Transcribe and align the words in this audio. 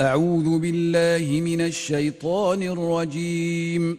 أعوذ 0.00 0.58
بالله 0.58 1.40
من 1.40 1.60
الشيطان 1.60 2.62
الرجيم. 2.62 3.98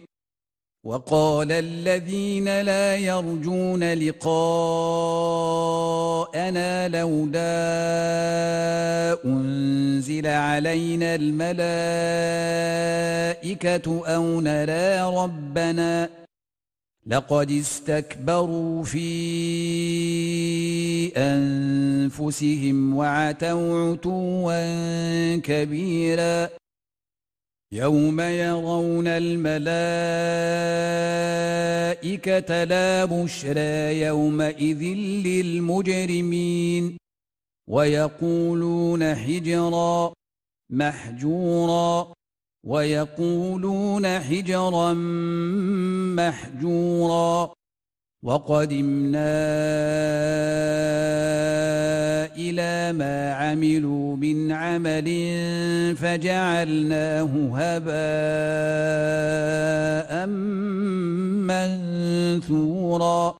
وقال 0.84 1.52
الذين 1.52 2.60
لا 2.60 2.96
يرجون 2.96 3.92
لقاءنا 3.92 4.48
لولا 6.88 7.40
أنزل 9.24 10.26
علينا 10.26 11.14
الملائكة 11.14 11.66
أو 14.06 14.40
نرى 14.40 15.00
ربنا 15.22 16.19
لقد 17.06 17.50
استكبروا 17.50 18.84
في 18.84 19.06
أنفسهم 21.16 22.96
وعتوا 22.96 23.90
عتوا 23.92 25.36
كبيرا 25.36 26.48
يوم 27.72 28.20
يرون 28.20 29.06
الملائكة 29.06 29.84
لا 32.64 33.04
بشرى 33.04 34.00
يومئذ 34.00 34.82
للمجرمين 35.26 36.96
ويقولون 37.68 39.14
حجرا 39.14 40.12
محجورا 40.70 42.12
ويقولون 42.66 44.18
حجرا 44.18 44.92
محجورا. 46.16 47.52
وقدمنا 48.22 49.20
إلى 52.36 52.92
ما 52.92 53.32
عملوا 53.32 54.16
من 54.16 54.52
عمل 54.52 55.08
فجعلناه 55.96 57.30
هباء 57.56 57.90
منثورا. 62.36 63.39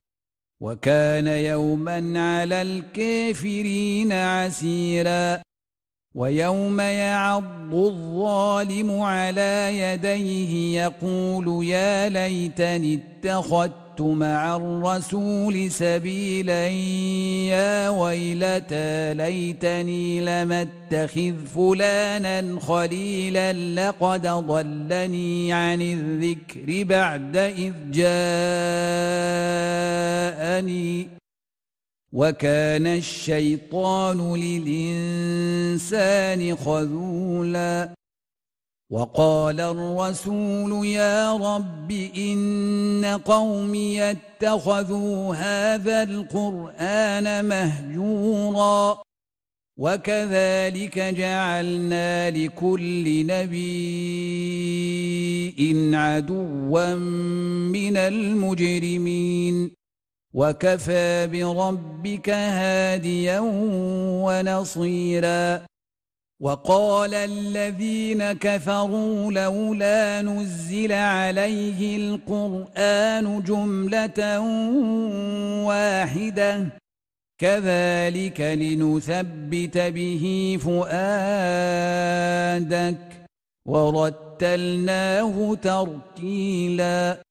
وكان 0.61 1.27
يوما 1.27 1.97
على 2.39 2.61
الكافرين 2.61 4.11
عسيرا 4.11 5.41
ويوم 6.15 6.79
يعض 6.79 7.73
الظالم 7.75 9.01
على 9.01 9.79
يديه 9.79 10.83
يقول 10.83 11.65
يا 11.65 12.09
ليتني 12.09 12.93
اتخذت 12.93 13.90
مع 14.01 14.55
الرسول 14.55 15.71
سبيلا. 15.71 16.67
يا 17.47 17.89
ويلتى 17.89 19.13
ليتني 19.13 20.21
لم 20.21 20.51
أتخذ 20.51 21.33
فلانا 21.55 22.59
خليلا. 22.59 23.53
لقد 23.53 24.27
ضلني 24.27 25.53
عن 25.53 25.81
الذكر 25.81 26.83
بعد 26.83 27.37
إذ 27.37 27.73
جاءني. 27.91 28.11
وكان 32.13 32.87
الشيطان 32.87 34.35
للإنسان 34.35 36.55
خذولا. 36.55 37.89
وقال 38.91 39.61
الرسول 39.61 40.85
يا 40.85 41.33
رب 41.33 41.91
إن 42.17 43.19
قومي 43.25 44.11
اتخذوا 44.11 45.35
هذا 45.35 46.03
القرآن 46.03 47.45
مهجورا 47.45 49.01
وكذلك 49.77 50.99
جعلنا 50.99 52.29
لكل 52.29 53.25
نبي 53.27 53.71
عدوا 55.95 56.95
من 56.95 57.97
المجرمين. 57.97 59.71
وكفى 60.33 61.27
بربك 61.27 62.29
هاديا 62.29 63.39
ونصيرا. 64.25 65.70
وقال 66.41 67.13
الذين 67.13 68.31
كفروا 68.31 69.31
لولا 69.31 70.21
نزل 70.21 70.91
عليه 70.91 71.97
القرآن 71.97 73.43
جملة 73.43 74.39
واحدة. 75.67 76.67
كذلك 77.37 78.41
لنثبت 78.41 79.77
به 79.77 80.57
فؤادك. 80.61 80.97
ورتلناه 83.65 85.55
ترتيلا. 85.55 87.30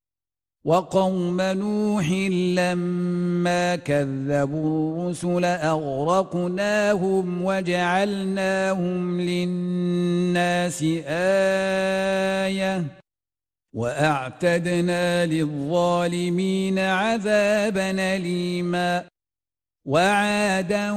وقوم 0.65 1.41
نوح 1.41 2.11
لما 2.57 3.75
كذبوا 3.75 5.11
الرسل 5.11 5.45
أغرقناهم 5.45 7.25
وجعلناهم 7.45 9.21
للناس 9.21 10.83
آية 11.07 12.83
وأعتدنا 13.73 15.25
للظالمين 15.25 16.79
عذابا 16.79 18.15
أليما 18.15 19.03
وعادا 19.85 20.91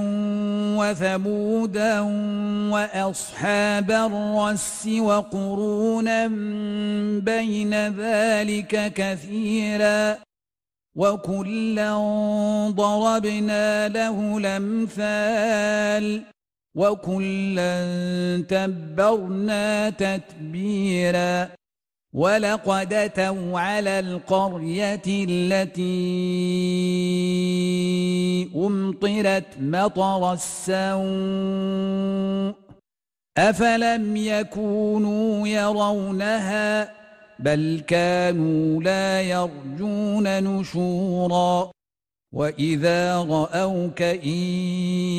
وثمودا 0.79 2.01
وأصحاب 2.71 3.91
الرس 3.91 4.87
وقرونا 4.87 6.27
بين 7.25 7.75
ذلك 7.75 8.93
كثيرا 8.93 10.19
وكلا 10.95 11.97
ضربنا 12.69 13.89
له 13.89 14.37
الأمثال 14.39 16.23
وكلا 16.75 17.75
تبرنا 18.49 19.91
تتبيرا 19.91 21.49
ولقد 22.15 22.93
اتوا 22.93 23.61
على 23.61 23.99
القريه 23.99 25.03
التي 25.07 25.85
امطرت 28.57 29.47
مطر 29.61 30.33
السوء 30.33 30.95
أفلم 33.39 34.17
يكونوا 34.17 35.49
يرونها 35.49 36.93
بل 37.39 37.83
كانوا 37.87 38.83
لا 38.83 39.23
يرجون 39.23 40.43
نشورا 40.45 41.71
وإذا 42.33 43.17
رأوك 43.19 44.03
إن 44.03 44.39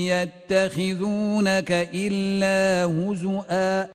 يتخذونك 0.07 1.71
إلا 1.93 2.85
هزؤا 2.85 3.94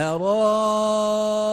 أرأيت 0.00 1.46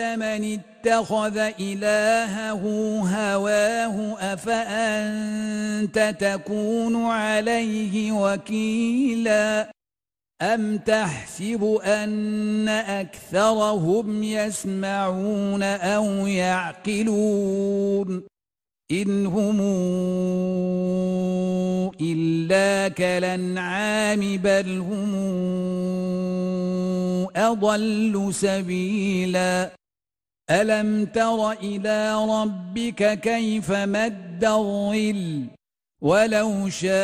من 0.00 0.58
اتخذ 0.58 1.36
إلهه 1.60 2.62
هواه 3.00 4.16
أفأنت 4.32 6.16
تكون 6.20 7.06
عليه 7.06 8.12
وكيلا 8.12 9.70
أم 10.42 10.78
تحسب 10.78 11.80
أن 11.84 12.68
أكثرهم 12.68 14.22
يسمعون 14.22 15.62
أو 15.62 16.04
يعقلون 16.26 18.24
إن 18.92 19.26
هم 19.26 19.60
إلا 22.00 22.88
كالأنعام 22.88 24.36
بل 24.36 24.78
هم 24.78 25.14
أضل 27.36 28.28
سبيلا 28.34 29.70
ألم 30.50 31.04
تر 31.04 31.52
إلى 31.52 32.24
ربك 32.28 33.20
كيف 33.20 33.70
مد 33.70 34.44
الظل 34.44 35.46
ولو 36.02 36.68
شاء 36.68 36.94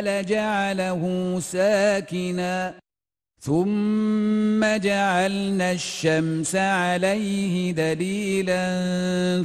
لجعله 0.00 1.36
ساكنا 1.40 2.83
ثم 3.44 4.64
جعلنا 4.64 5.72
الشمس 5.72 6.56
عليه 6.56 7.72
دليلا 7.72 8.64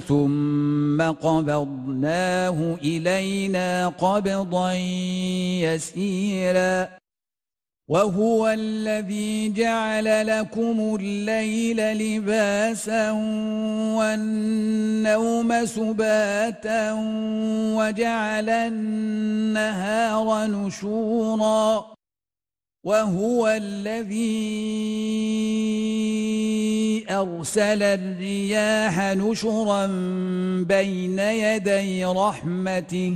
ثم 0.07 1.01
قبضناه 1.01 2.77
إلينا 2.83 3.87
قبضا 3.87 4.73
يسيرا. 5.63 6.89
وهو 7.87 8.47
الذي 8.47 9.53
جعل 9.53 10.27
لكم 10.27 10.97
الليل 10.99 11.77
لباسا 11.77 13.11
والنوم 13.99 15.65
سباتا 15.65 16.93
وجعل 17.75 18.49
النهار 18.49 20.47
نشورا. 20.47 21.98
وهو 22.83 23.47
الذي 23.47 24.69
أرسل 27.09 27.83
الرياح 27.83 28.99
نشرا 28.99 29.85
بين 30.63 31.19
يدي 31.19 32.05
رحمته. 32.05 33.15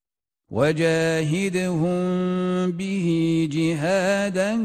وجاهدهم 0.51 2.01
به 2.71 3.47
جهادا 3.51 4.55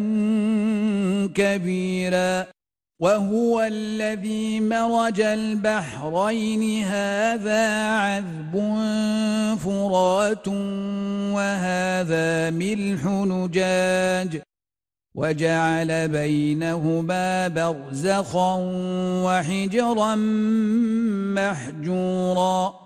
كبيرا. 1.34 2.46
وهو 3.00 3.60
الذي 3.60 4.60
مرج 4.60 5.20
البحرين 5.20 6.84
هذا 6.84 7.88
عذب 7.88 8.54
فرات 9.64 10.48
وهذا 11.36 12.50
ملح 12.50 13.04
نجاج. 13.06 14.42
وجعل 15.14 16.08
بينهما 16.08 17.48
برزخا 17.48 18.56
وحجرا 19.24 20.14
محجورا. 21.34 22.85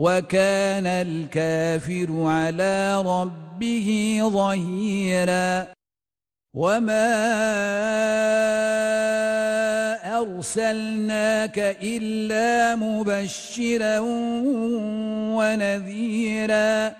وكان 0.00 0.86
الكافر 0.86 2.08
على 2.24 3.02
ربه 3.02 4.20
ظهيرا. 4.22 5.66
وما 6.56 7.12
أرسلناك 10.18 11.58
إلا 11.82 12.76
مبشرا 12.76 13.98
ونذيرا. 15.36 16.99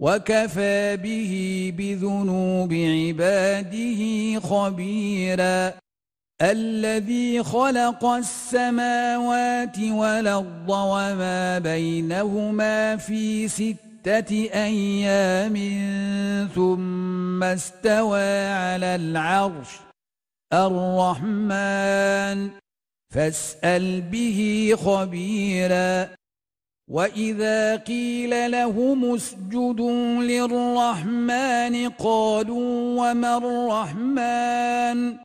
وكفى 0.00 0.96
به 0.96 1.32
بذنوب 1.78 2.72
عباده 2.72 4.40
خبيرا. 4.40 5.72
الذي 6.42 7.42
خلق 7.42 8.04
السماوات 8.04 9.78
والأرض 9.78 10.68
وما 10.68 11.58
بينهما 11.58 12.96
في 12.96 13.48
ستة 13.48 14.48
أيام 14.54 15.56
ثم 16.54 17.44
استوى 17.44 18.46
على 18.46 18.94
العرش 18.94 19.68
الرحمن. 20.52 22.50
فاسأل 23.14 24.00
به 24.00 24.72
خبيرا. 24.84 26.19
وإذا 26.90 27.76
قيل 27.76 28.50
لهم 28.50 29.14
اسجدوا 29.14 30.22
للرحمن 30.22 31.88
قالوا 31.88 33.00
وما 33.00 33.36
الرحمن 33.36 35.16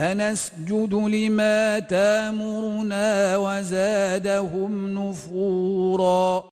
أنسجد 0.00 0.94
لما 0.94 1.78
تامرنا 1.78 3.36
وزادهم 3.36 4.98
نفورا 4.98 6.51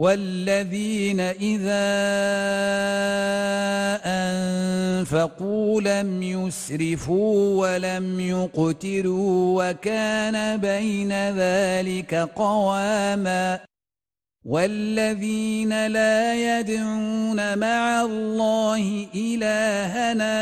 والذين 0.00 1.20
إذا 1.20 1.86
أنفقوا 4.04 5.80
لم 5.80 6.22
يسرفوا 6.22 7.60
ولم 7.60 8.20
يقتروا 8.20 9.64
وكان 9.64 10.60
بين 10.60 11.12
ذلك 11.12 12.14
قواما 12.14 13.69
والذين 14.50 15.86
لا 15.86 16.34
يدعون 16.34 17.58
مع 17.58 18.02
الله 18.02 19.06
إلهنا 19.14 20.34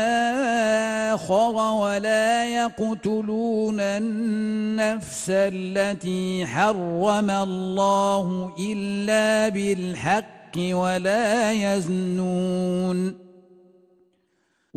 آخر 1.13 1.55
ولا 1.55 2.45
يقتلون 2.45 3.79
النفس 3.79 5.25
التي 5.29 6.45
حرم 6.45 7.29
الله 7.29 8.55
إلا 8.59 9.49
بالحق 9.49 10.57
ولا 10.57 11.51
يزنون 11.51 13.28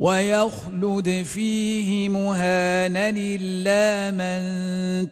ويخلد 0.00 1.22
فيه 1.22 2.08
مهانا 2.08 3.12
إلا 3.16 4.10
من 4.10 4.40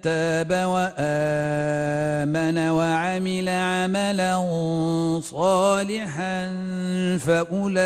تاب 0.00 0.52
وآمن 0.52 2.58
وعمل 2.68 3.48
عملا 3.48 4.40
صالحا 5.20 6.46
فأولئك 7.18 7.80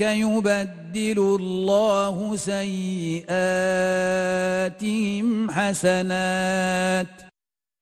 يبدل 0.00 1.18
الله 1.40 2.36
سيئاتهم 2.36 3.20
حسنات 5.50 7.06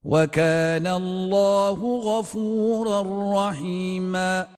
وكان 0.05 0.87
الله 0.87 2.01
غفورا 2.05 3.03
رحيماً 3.49 4.56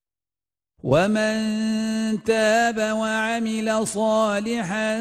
ومن 0.82 1.35
تاب 2.25 2.78
وعمل 2.78 3.87
صالحا 3.87 4.99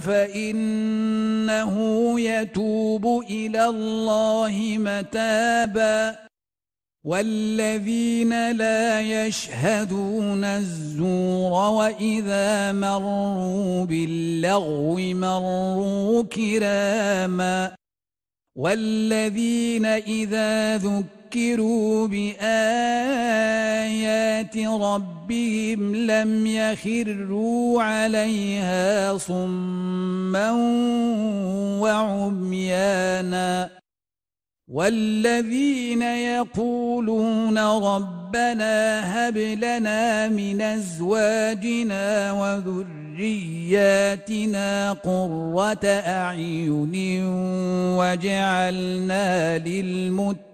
فإنه 0.00 1.74
يتوب 2.20 3.24
إلى 3.30 3.64
الله 3.64 4.76
متابا 4.78 6.16
والذين 7.04 8.50
لا 8.50 9.00
يشهدون 9.00 10.44
الزور 10.44 11.52
وإذا 11.52 12.72
مروا 12.72 13.84
باللغو 13.84 14.96
مروا 14.96 16.22
كراما 16.22 17.74
والذين 18.56 19.86
إذا 19.86 20.76
ذكروا 20.76 21.23
ذكروا 21.34 22.06
بآيات 22.06 22.46
ربهم 24.56 25.96
لم 25.96 26.46
يخروا 26.46 27.82
عليها 27.82 29.18
صما 29.18 30.50
وعميانا 31.80 33.70
والذين 34.68 36.02
يقولون 36.02 37.58
ربنا 37.58 39.00
هب 39.28 39.36
لنا 39.38 40.28
من 40.28 40.62
أزواجنا 40.62 42.32
وذرياتنا 42.32 43.72
قرة 44.92 45.86
أعين 45.86 47.24
وجعلنا 47.98 49.58
للمتقين 49.58 50.53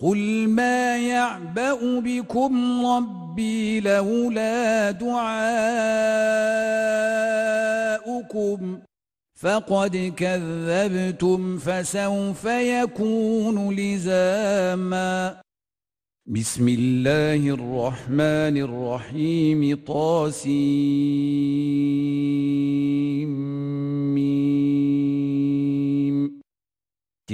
قل 0.00 0.48
ما 0.48 0.96
يعبأ 0.96 2.00
بكم 2.00 2.86
ربي 2.86 3.80
لولا 3.80 4.90
دعاؤكم 4.90 5.78
فقد 9.40 10.12
كذبتم 10.16 11.58
فسوف 11.58 12.44
يكون 12.44 13.74
لزاما 13.74 15.40
بسم 16.26 16.68
الله 16.68 17.48
الرحمن 17.54 18.56
الرحيم 18.56 19.84
طاسيم 19.86 21.74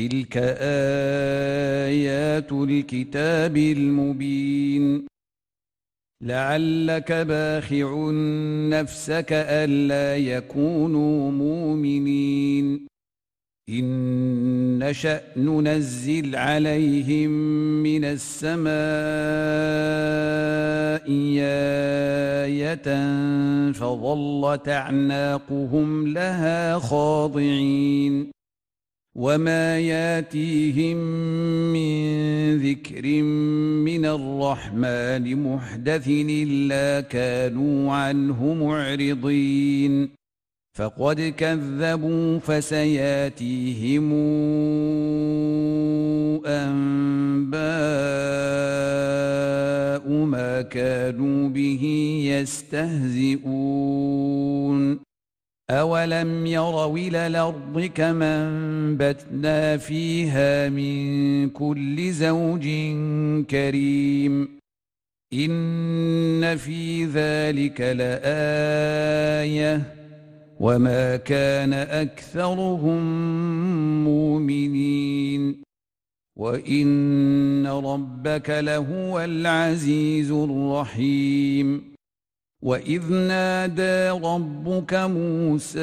تلك 0.08 0.36
آيات 1.86 2.52
الكتاب 2.52 3.56
المبين 3.56 5.06
لعلك 6.22 7.12
باخع 7.12 8.10
نفسك 8.70 9.32
ألا 9.32 10.16
يكونوا 10.16 11.30
مؤمنين 11.30 12.86
إن 13.68 14.78
نشأ 14.78 15.20
ننزل 15.36 16.36
عليهم 16.36 17.30
من 17.82 18.04
السماء 18.04 18.70
آية 22.44 22.88
فظلت 23.72 24.68
أعناقهم 24.68 26.08
لها 26.08 26.78
خاضعين 26.78 28.39
وما 29.20 29.78
ياتيهم 29.78 30.96
من 31.76 32.00
ذكر 32.56 33.22
من 33.84 34.04
الرحمن 34.06 35.42
محدث 35.42 36.08
الا 36.08 37.00
كانوا 37.00 37.92
عنه 37.92 38.54
معرضين 38.54 40.10
فقد 40.72 41.20
كذبوا 41.20 42.38
فسياتيهم 42.38 44.12
انباء 46.46 47.60
ما 50.24 50.62
كانوا 50.62 51.48
به 51.48 51.84
يستهزئون 52.24 53.50
أولم 55.70 56.46
يروا 56.46 56.98
إلى 56.98 57.26
الأرض 57.26 57.90
كما 57.94 58.48
انبتنا 58.48 59.76
فيها 59.76 60.68
من 60.68 61.50
كل 61.50 62.12
زوج 62.12 62.68
كريم 63.50 64.48
إن 65.32 66.56
في 66.56 67.04
ذلك 67.04 67.80
لآية 67.80 69.82
وما 70.60 71.16
كان 71.16 71.72
أكثرهم 71.72 73.02
مؤمنين 74.04 75.56
وإن 76.36 77.66
ربك 77.66 78.50
لهو 78.50 79.20
العزيز 79.20 80.30
الرحيم 80.30 81.89
واذ 82.62 83.12
نادى 83.12 84.10
ربك 84.10 84.94
موسى 84.94 85.80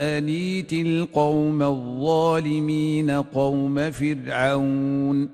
انيت 0.00 0.72
القوم 0.72 1.62
الظالمين 1.62 3.10
قوم 3.10 3.90
فرعون 3.90 5.28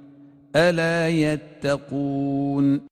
الا 0.57 1.09
يتقون 1.09 2.92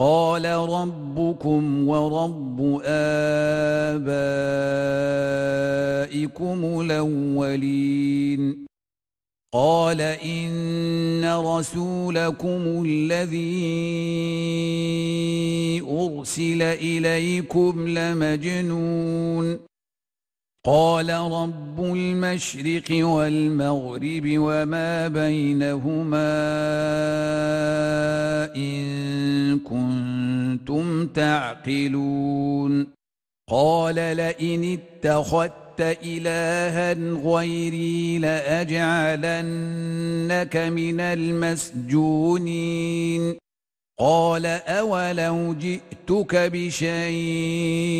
قال 0.00 0.44
ربكم 0.46 1.88
ورب 1.88 2.80
آبائكم 2.84 4.00
الأولين. 6.80 8.66
قال 9.52 10.00
إن 10.00 11.24
رسولكم 11.24 12.84
الذي 12.86 13.40
أرسل 15.90 16.62
إليكم 16.62 17.88
لمجنون. 17.88 19.69
قال 20.64 21.10
رب 21.10 21.80
المشرق 21.80 23.06
والمغرب 23.06 24.22
وما 24.26 25.08
بينهما 25.08 26.30
إن 28.56 29.58
كنتم 29.58 31.06
تعقلون. 31.06 32.86
قال 33.48 33.94
لئن 33.94 34.78
اتخذت 34.78 35.80
إلها 35.80 36.92
غيري 37.24 38.18
لأجعلنك 38.18 39.36
من 40.56 41.00
المسجونين. 41.00 42.60
قال 44.00 44.46
أولو 44.46 45.54
جئتك 45.54 46.36
بشيء 46.52 47.94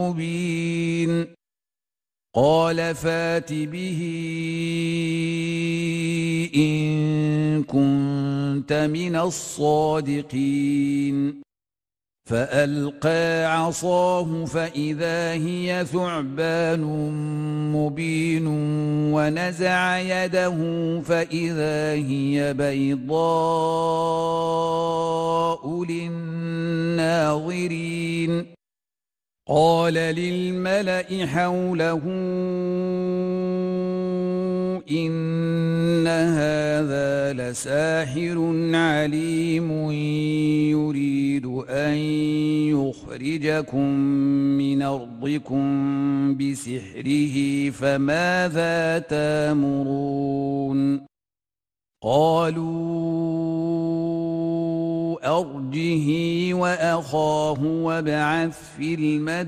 مبين 0.00 1.26
قال 2.34 2.94
فات 2.94 3.52
به 3.52 4.00
إن 6.56 7.62
كنت 7.62 8.72
من 8.72 9.16
الصادقين 9.16 10.64
فألقى 12.24 13.44
عصاه 13.44 14.44
فإذا 14.44 15.32
هي 15.32 15.84
ثعبان 15.92 16.80
مبين 17.72 18.46
ونزع 19.14 19.98
يده 19.98 20.56
فإذا 21.00 21.92
هي 21.92 22.54
بيضاء 22.54 23.44
للناظرين. 25.84 27.34
قال 29.48 29.94
للملأ 29.94 31.26
حوله 31.26 32.02
إن 34.90 36.06
هذا 36.06 37.32
لساحر 37.32 38.52
عليم 38.74 39.90
يريد 40.70 41.46
أن 41.68 41.94
يخرجكم 42.76 43.88
من 44.58 44.82
أرضكم 44.82 45.64
بسحره 46.36 47.70
فماذا 47.70 48.98
تامرون 48.98 51.00
قالوا 52.02 53.44
أرجه 55.24 56.08
وأخاه 56.54 57.62
وابعث 57.62 58.58
في 58.76 58.94
المدائن 58.94 59.38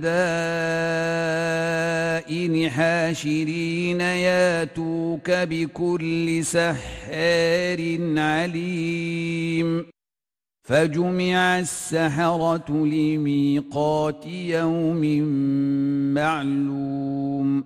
حاشرين 2.71 4.01
ياتوك 4.01 5.31
بكل 5.31 6.45
سحار 6.45 7.99
عليم. 8.19 9.87
فجمع 10.69 11.59
السحرة 11.59 12.71
لميقات 12.71 14.27
يوم 14.27 15.03
معلوم. 16.15 17.65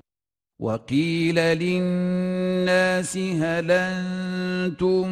وقيل 0.60 1.34
للناس 1.36 3.16
هل 3.16 3.70
أنتم 3.70 5.06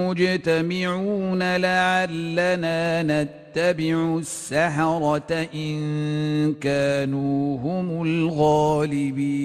مجتمعون 0.00 1.56
لعلنا 1.56 3.02
نتبع 3.02 4.18
السحرة 4.18 5.48
إن 5.54 6.54
كانوا 6.54 7.58
هم 7.58 8.02
الغالبين 8.02 9.44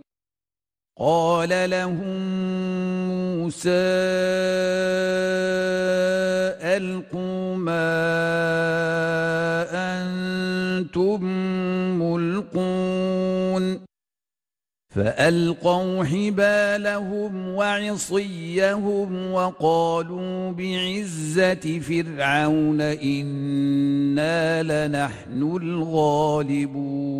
قال 1.01 1.69
لهم 1.69 2.17
موسى 3.09 3.69
ألقوا 6.77 7.55
ما 7.55 7.97
أنتم 9.97 11.23
ملقون. 11.99 13.79
فألقوا 14.95 16.03
حبالهم 16.03 17.47
وعصيهم 17.47 19.31
وقالوا 19.31 20.51
بعزة 20.51 21.79
فرعون 21.79 22.81
إنا 22.81 24.63
لنحن 24.63 25.57
الغالبون. 25.61 27.11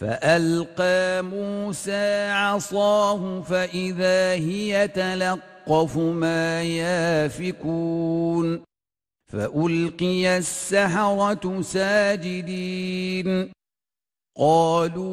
فألقى 0.00 1.22
موسى 1.22 2.28
عصاه 2.30 3.40
فإذا 3.40 4.32
هي 4.32 4.88
تلقف 4.88 5.96
ما 5.96 6.62
يافكون 6.62 8.60
فألقي 9.32 10.38
السحرة 10.38 11.62
ساجدين 11.62 13.50
قالوا 14.38 15.10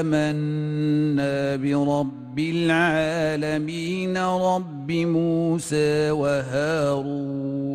آمنا 0.00 1.56
برب 1.56 2.38
العالمين 2.38 4.18
رب 4.18 4.90
موسى 4.90 6.10
وهارون 6.10 7.70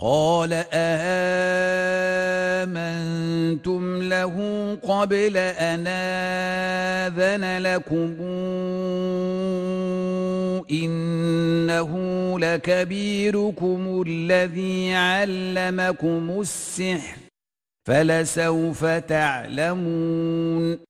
قال 0.00 0.64
آمنتم 2.62 4.02
له 4.02 4.34
قبل 4.82 5.36
أن 5.36 5.86
آذن 5.86 7.62
لكم 7.62 8.16
إنه 10.70 11.92
لكبيركم 12.38 14.02
الذي 14.06 14.94
علمكم 14.94 16.40
السحر 16.40 17.18
فلسوف 17.86 18.84
تعلمون 18.84 20.89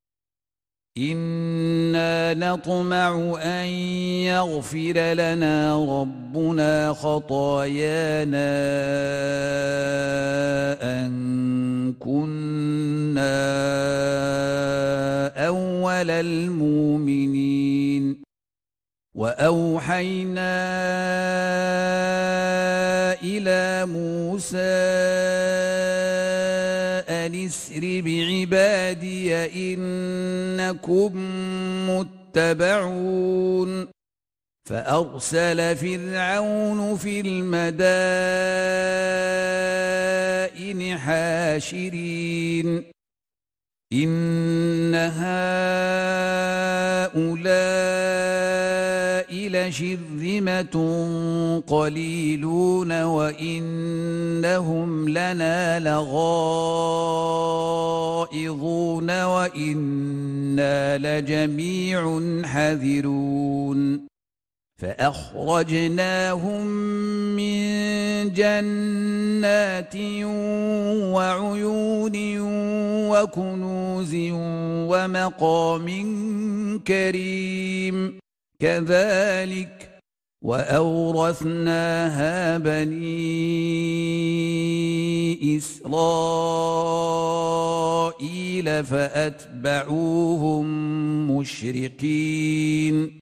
إنا 0.97 2.33
نطمع 2.33 3.37
أن 3.43 3.65
يغفر 4.27 5.13
لنا 5.13 5.85
ربنا 5.85 6.93
خطايانا 6.93 8.51
أن 10.83 11.93
كنا 11.99 13.37
أول 15.47 16.11
المؤمنين 16.11 17.71
وأوحينا 19.15 20.61
إلى 23.23 23.85
موسى 23.85 24.91
اسر 27.45 28.01
بعبادي 28.05 29.35
إنكم 29.73 31.11
متبعون. 31.89 33.87
فأرسل 34.69 35.75
فرعون 35.75 36.97
في 36.97 37.21
المدائن 37.21 37.77
حاشرين. 40.97 42.83
إن 43.93 44.95
هؤلاء 44.95 45.21
لشرذمة 49.67 50.75
قليلون 51.67 53.03
وإنهم 53.03 54.89
لنا 55.09 55.79
لغائظون 55.79 56.23
وإنا 59.23 60.97
لجميع 60.97 62.21
حذرون 62.45 64.11
فأخرجناهم 64.81 66.61
من 67.35 67.61
جنات 68.33 69.95
وعيون 71.15 72.17
وكنوز 73.11 74.15
ومقام 74.91 75.87
كريم 76.87 78.21
كذلك 78.61 79.89
وأورثناها 80.41 81.77
بني 82.57 83.57
إسرائيل 85.57 86.43
فأتبعوهم 88.83 90.65
مشرقين. 91.31 93.20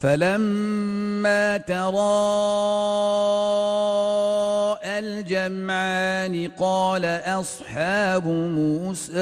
فلما 0.00 1.56
تراءى 1.56 1.98
الجمعان 4.98 6.48
قال 6.58 7.04
اصحاب 7.04 8.26
موسى 8.26 9.18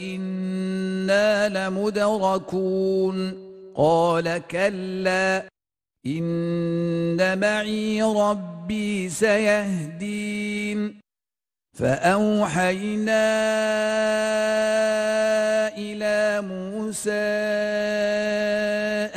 أنا 0.00 1.68
لمدركون 1.68 3.16
قال 3.74 4.42
كلا 4.50 5.48
ان 6.06 7.38
معي 7.38 8.02
ربي 8.02 9.08
سيهدين 9.08 10.99
فأوحينا 11.80 13.26
إلى 15.78 16.40
موسى 16.40 17.10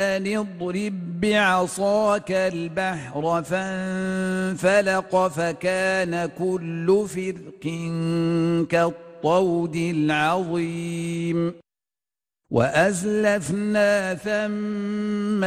أن 0.00 0.26
اضرب 0.36 1.20
بعصاك 1.20 2.32
البحر 2.32 3.42
فانفلق 3.42 5.28
فكان 5.28 6.30
كل 6.38 7.06
فرق 7.08 7.64
كالطود 8.70 9.76
العظيم 9.76 11.54
وأزلفنا 12.50 14.14
ثم 14.14 15.44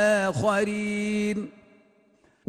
الآخرين 0.00 0.60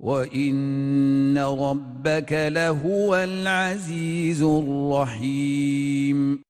وان 0.00 1.38
ربك 1.38 2.32
لهو 2.32 3.16
العزيز 3.16 4.42
الرحيم 4.42 6.42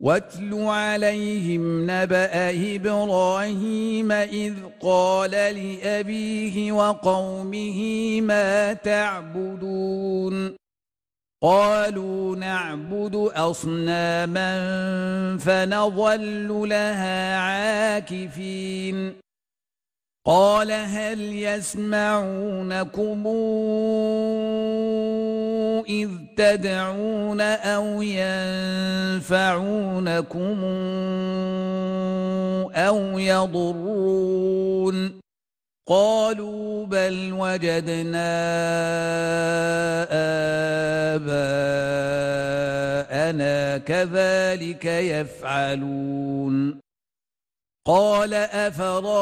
واتل 0.00 0.54
عليهم 0.54 1.90
نبا 1.90 2.50
إبراهيم 2.76 4.12
اذ 4.12 4.54
قال 4.80 5.30
لابيه 5.30 6.72
وقومه 6.72 7.80
ما 8.20 8.72
تعبدون 8.72 10.56
قالوا 11.42 12.36
نعبد 12.36 13.14
اصناما 13.34 14.48
فنظل 15.38 16.68
لها 16.68 17.36
عاكفين 17.36 19.25
قال 20.26 20.72
هل 20.72 21.20
يسمعونكم 21.20 23.26
إذ 25.88 26.10
تدعون 26.36 27.40
أو 27.40 28.02
ينفعونكم 28.02 29.34
أو 32.74 33.18
يضرون؟ 33.18 35.20
قالوا 35.88 36.86
بل 36.86 37.32
وجدنا 37.32 38.32
آباءنا 41.14 43.78
كذلك 43.78 44.84
يفعلون. 44.84 46.85
قال 47.86 48.34
أفرأيتم 48.34 49.16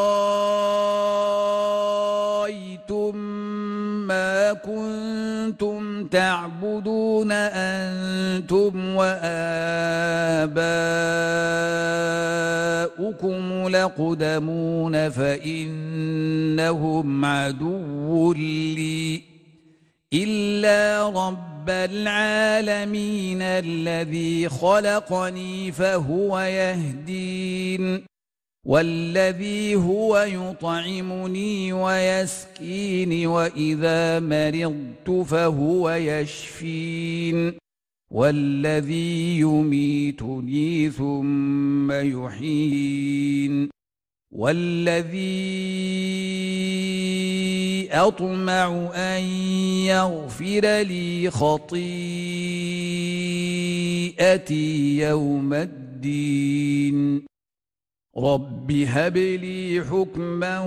ما 4.07 4.53
كنتم 4.53 6.07
تعبدون 6.07 7.33
أنتم 7.33 8.97
وآباؤكم 8.97 10.49
لقدمون 13.69 15.11
فإنهم 15.11 16.45
عدو 17.25 18.33
لي 18.33 19.23
إلا 20.13 21.09
رب 21.09 21.71
العالمين 21.71 23.43
الذي 23.43 24.49
خلقني 24.49 25.73
فهو 25.73 26.41
يهدين 26.41 28.14
والذي 28.65 29.75
هو 29.75 30.19
يطعمني 30.19 31.73
ويسكين 31.73 33.27
واذا 33.27 34.21
مرضت 34.21 35.11
فهو 35.27 35.91
يشفين 35.91 37.55
والذي 38.11 39.39
يميتني 39.41 40.91
ثم 40.91 41.93
يحيين 41.93 43.69
والذي 44.33 45.55
اطمع 47.93 48.91
ان 48.95 49.23
يغفر 49.85 50.83
لي 50.83 51.31
خطيئتي 51.31 51.77
يوم 54.99 55.55
الدين 55.55 57.34
رب 58.19 58.71
هب 58.73 59.17
لي 59.17 59.85
حكما 59.91 60.61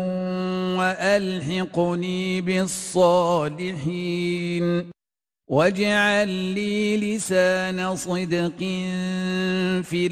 والحقني 0.77 2.41
بالصالحين 2.41 3.77
واجعل 5.47 6.29
لي 6.29 6.97
لسان 6.97 7.95
صدق 7.95 8.57
في 9.83 10.07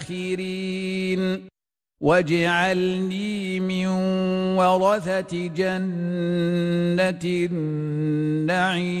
الاخرين 0.00 1.50
واجعلني 2.00 3.60
من 3.60 3.86
ورثه 4.56 5.46
جنه 5.46 7.20
النعيم 8.44 9.00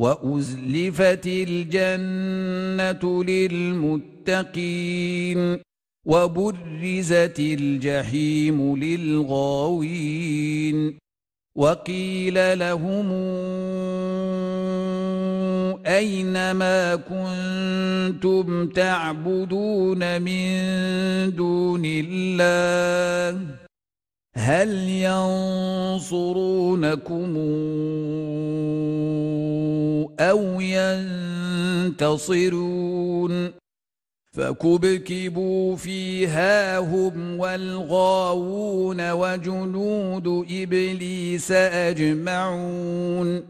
وأزلفت 0.00 1.26
الجنة 1.26 3.24
للمتقين 4.24 4.60
وبرزت 6.06 7.38
الجحيم 7.38 8.76
للغاوين 8.76 10.18
وقيل 11.56 12.58
لهم 12.58 13.12
أين 15.86 16.50
ما 16.50 16.96
كنتم 16.96 18.68
تعبدون 18.68 20.22
من 20.22 20.50
دون 21.36 21.82
الله 21.84 23.59
هل 24.36 24.88
ينصرونكم 24.88 26.30
أو 30.20 30.60
ينتصرون؟ 31.90 33.60
فكبكبوا 34.32 35.76
فيها 35.76 36.78
هم 36.78 37.38
والغاوون 37.38 39.10
وجنود 39.10 40.46
إبليس 40.50 41.52
أجمعون. 41.52 43.49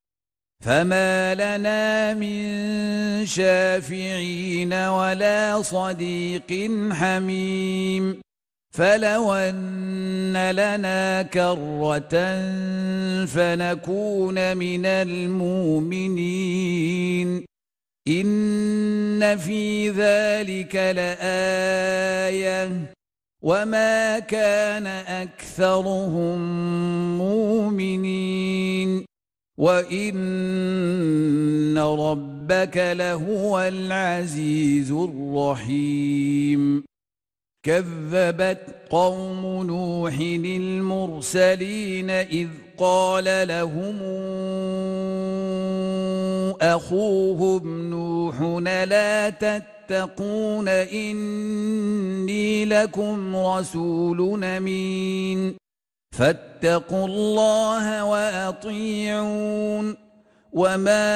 فما 0.61 1.35
لنا 1.35 2.13
من 2.13 3.25
شافعين 3.25 4.73
ولا 4.73 5.61
صديق 5.61 6.71
حميم 6.91 8.21
فلو 8.71 9.33
ان 9.33 10.51
لنا 10.51 11.21
كره 11.21 11.99
فنكون 13.25 14.57
من 14.57 14.85
المؤمنين 14.85 16.25
ان 18.07 19.37
في 19.37 19.89
ذلك 19.89 20.75
لايه 20.75 22.69
وما 23.41 24.19
كان 24.19 24.87
اكثرهم 24.87 26.37
مؤمنين 27.17 29.10
وان 29.61 30.17
ربك 31.77 32.77
لهو 32.77 33.59
العزيز 33.59 34.91
الرحيم 34.91 36.83
كذبت 37.65 38.59
قوم 38.89 39.65
نوح 39.65 40.13
المرسلين 40.45 42.09
اذ 42.09 42.47
قال 42.77 43.47
لهم 43.47 43.99
اخوهم 46.61 47.89
نوح 47.89 48.41
لا 48.67 49.29
تتقون 49.29 50.67
اني 50.67 52.65
لكم 52.65 53.35
رسول 53.35 54.43
امين 54.43 55.60
فاتقوا 56.11 57.07
الله 57.07 58.05
وأطيعون. 58.05 59.95
وما 60.53 61.11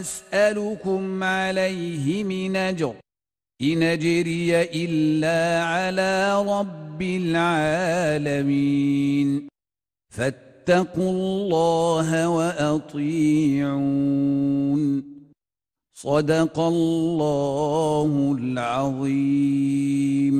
أسألكم 0.00 1.24
عليه 1.24 2.24
من 2.24 2.56
أجر 2.56 2.94
إن 3.62 3.82
أجري 3.82 4.62
إلا 4.62 5.64
على 5.64 6.42
رب 6.42 7.02
العالمين. 7.02 8.28
فاتقوا 10.10 11.10
الله 11.10 12.28
وأطيعون. 12.28 13.76
صدق 15.94 16.60
الله 16.60 18.36
العظيم. 18.40 20.36